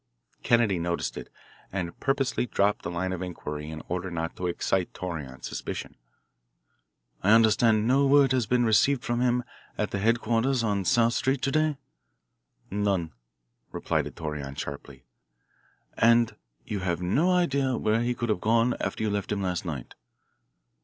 Kennedy 0.41 0.79
noticed 0.79 1.15
it, 1.15 1.29
and 1.71 1.99
purposely 1.99 2.47
dropped 2.47 2.81
the 2.81 2.89
line 2.89 3.13
of 3.13 3.21
inquiry 3.21 3.69
in 3.69 3.83
order 3.87 4.09
not 4.09 4.35
to 4.35 4.47
excite 4.47 4.91
Torreon's 4.95 5.47
suspicion. 5.47 5.95
"I 7.21 7.33
understand 7.33 7.87
no 7.87 8.07
word 8.07 8.31
has 8.31 8.47
been 8.47 8.65
received 8.65 9.03
from 9.03 9.21
him 9.21 9.43
at 9.77 9.91
the 9.91 9.99
headquarters 9.99 10.63
on 10.63 10.85
South 10.85 11.13
Street 11.13 11.43
to 11.43 11.51
day." 11.51 11.77
"None," 12.71 13.11
replied 13.71 14.07
Torreon 14.15 14.55
sharply. 14.57 15.03
"And 15.97 16.35
you 16.65 16.79
have 16.79 17.03
no 17.03 17.29
idea 17.29 17.77
where 17.77 18.01
he 18.01 18.15
could 18.15 18.29
have 18.29 18.41
gone 18.41 18.73
after 18.79 19.03
you 19.03 19.11
left 19.11 19.31
him 19.31 19.43
last 19.43 19.65
night?" 19.65 19.93